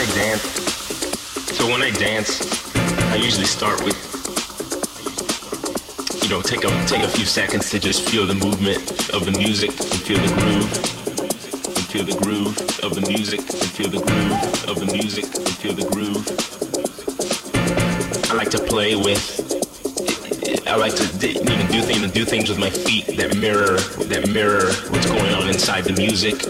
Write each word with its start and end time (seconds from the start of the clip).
I 0.00 0.06
dance, 0.14 0.42
so 1.58 1.66
when 1.66 1.82
I 1.82 1.90
dance, 1.90 2.40
I 3.12 3.16
usually 3.16 3.44
start 3.44 3.84
with, 3.84 3.98
you 6.22 6.30
know, 6.30 6.40
take 6.40 6.64
a 6.64 6.70
take 6.86 7.02
a 7.02 7.08
few 7.08 7.26
seconds 7.26 7.68
to 7.68 7.78
just 7.78 8.08
feel 8.08 8.24
the 8.26 8.34
movement 8.34 8.80
of 9.10 9.26
the 9.26 9.32
music 9.32 9.68
and 9.68 10.00
feel 10.00 10.16
the 10.16 10.32
groove, 10.40 10.72
and 11.76 11.84
feel 11.92 12.04
the 12.04 12.16
groove 12.24 12.56
of 12.82 12.94
the 12.94 13.02
music 13.10 13.40
and 13.40 13.70
feel 13.76 13.90
the 13.90 14.00
groove 14.00 14.70
of 14.70 14.80
the 14.80 14.86
music 14.90 15.24
and 15.24 15.48
feel 15.60 15.74
the 15.74 15.84
groove. 15.92 16.24
I 18.30 18.34
like 18.34 18.48
to 18.52 18.58
play 18.58 18.96
with. 18.96 19.20
I 20.66 20.76
like 20.76 20.94
to 20.94 21.28
you 21.28 21.44
know, 21.44 21.66
do 21.68 21.82
things 21.82 22.10
do 22.12 22.24
things 22.24 22.48
with 22.48 22.58
my 22.58 22.70
feet 22.70 23.18
that 23.18 23.36
mirror 23.36 23.76
that 24.08 24.30
mirror 24.32 24.72
what's 24.88 25.06
going 25.10 25.34
on 25.34 25.46
inside 25.48 25.84
the 25.84 25.92
music. 25.92 26.40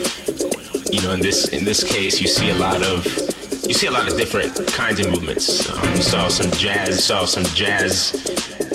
You 0.93 1.03
know, 1.03 1.15
in 1.15 1.21
this 1.21 1.49
in 1.49 1.65
this 1.65 1.83
case, 1.83 2.21
you 2.21 2.29
see 2.29 2.51
a 2.51 2.55
lot 2.55 2.83
of 2.85 3.05
you 3.71 3.75
see 3.75 3.87
a 3.87 3.91
lot 3.93 4.11
of 4.11 4.19
different 4.19 4.51
kinds 4.67 4.99
of 4.99 5.07
movements. 5.13 5.71
Um, 5.71 5.95
you 5.95 6.03
saw 6.03 6.27
some 6.27 6.51
jazz, 6.59 6.89
you 6.89 6.95
saw 6.95 7.25
some 7.25 7.45
jazz 7.55 8.11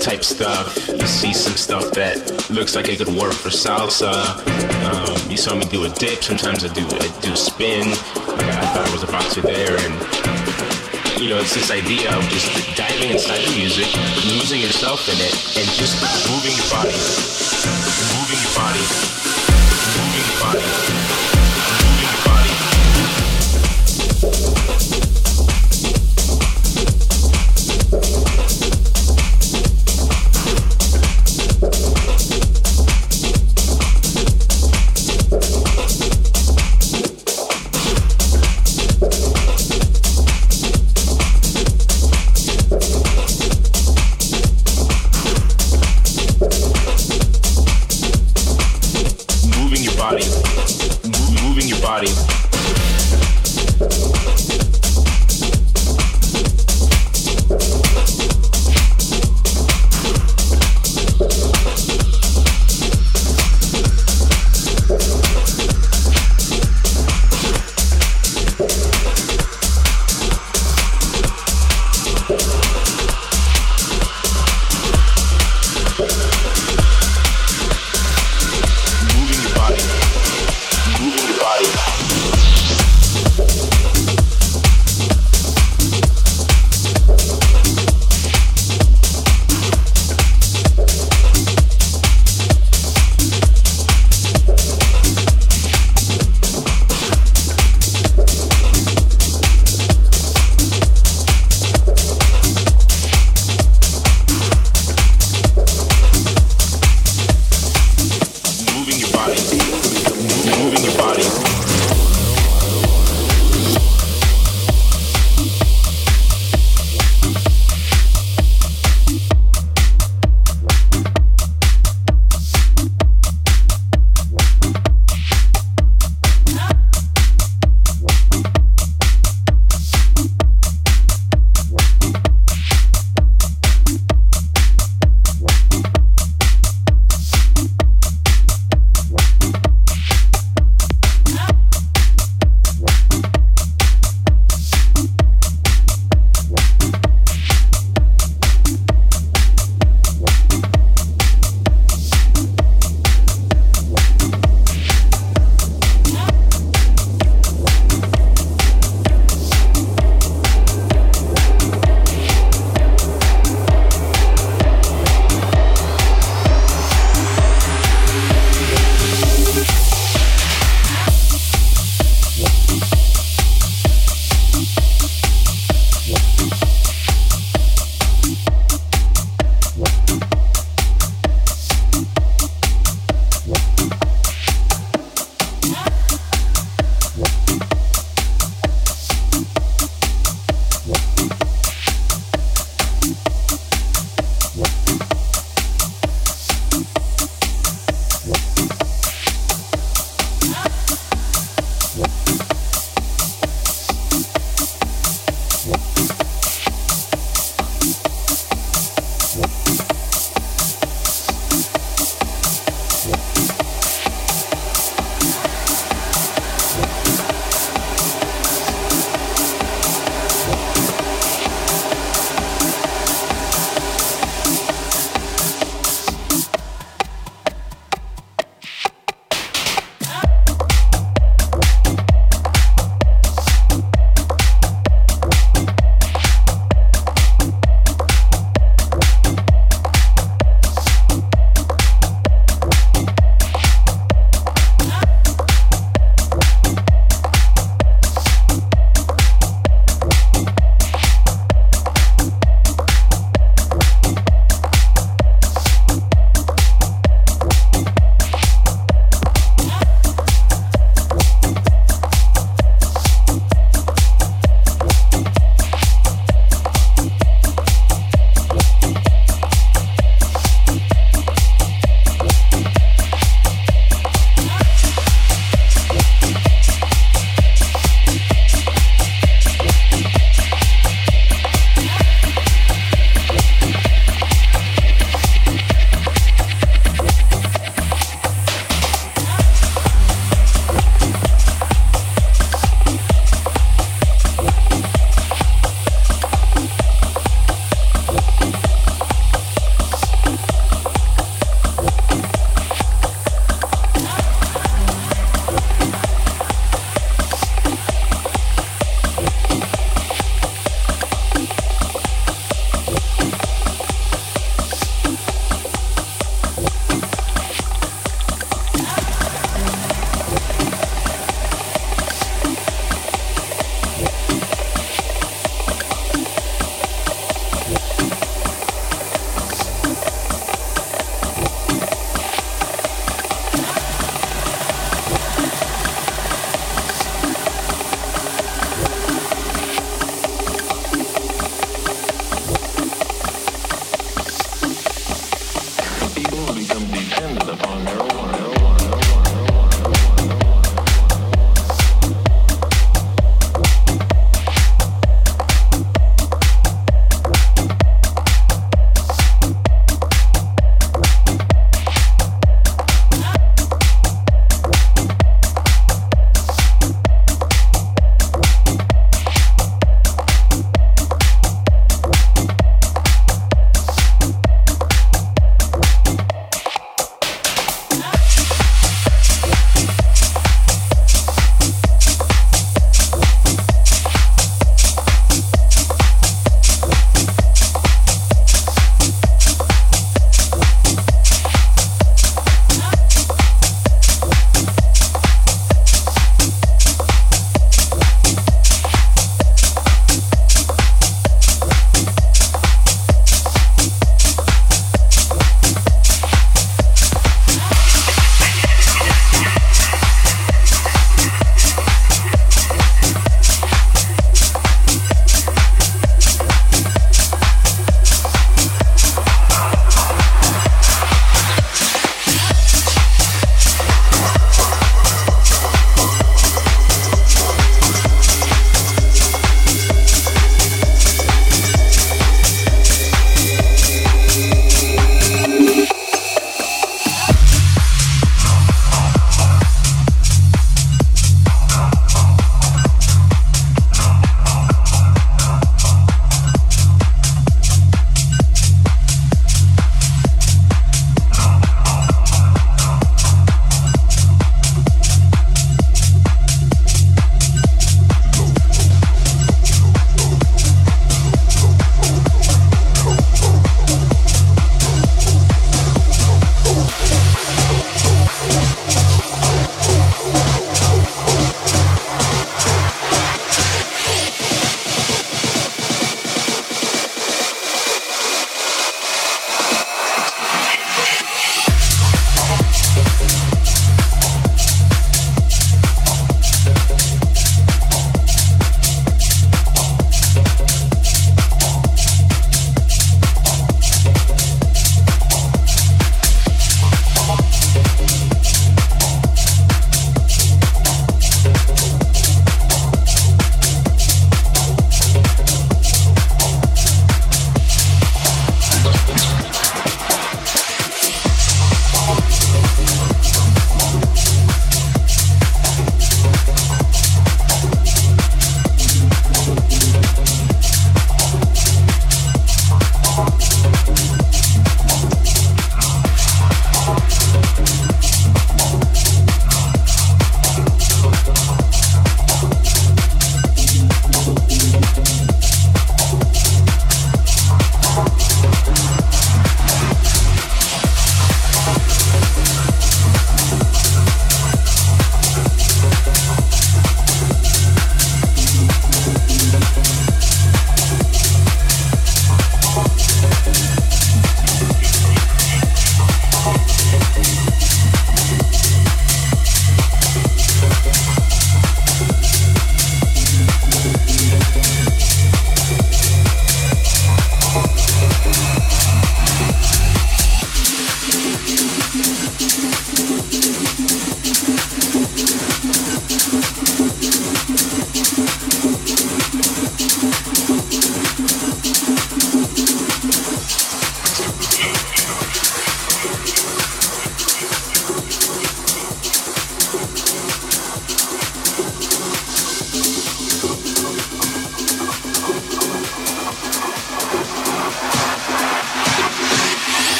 type 0.00 0.22
stuff. 0.22 0.70
You 0.86 1.04
see 1.08 1.34
some 1.34 1.56
stuff 1.56 1.90
that 1.98 2.14
looks 2.48 2.76
like 2.76 2.88
it 2.88 2.98
could 2.98 3.08
work 3.08 3.32
for 3.32 3.50
salsa. 3.50 4.14
Um, 4.86 5.18
you 5.28 5.36
saw 5.36 5.56
me 5.56 5.64
do 5.66 5.82
a 5.84 5.88
dip. 5.98 6.22
Sometimes 6.22 6.64
I 6.64 6.72
do 6.72 6.86
I 6.86 7.10
do 7.18 7.32
a 7.32 7.36
spin. 7.36 7.90
Like 8.38 8.54
I 8.54 8.66
thought 8.70 8.86
I 8.86 8.92
was 8.94 9.02
a 9.02 9.10
boxer 9.10 9.40
there, 9.42 9.74
and 9.74 9.94
you 11.18 11.28
know, 11.28 11.42
it's 11.42 11.58
this 11.58 11.72
idea 11.72 12.14
of 12.14 12.22
just 12.30 12.46
diving 12.78 13.10
inside 13.10 13.42
the 13.42 13.50
music, 13.58 13.90
losing 14.30 14.60
yourself 14.60 15.10
in 15.10 15.18
it, 15.18 15.34
and 15.58 15.66
just 15.74 15.98
moving 16.30 16.54
your 16.54 16.70
body, 16.70 16.94
moving 18.14 18.38
your 18.38 18.54
body, 18.54 18.84
moving 19.98 20.22
your 20.22 20.38
body. 20.38 20.62
moving 20.62 20.62
your 20.62 20.62
body, 20.62 20.62
moving 20.62 21.34
your 21.34 21.34
body. 21.34 21.43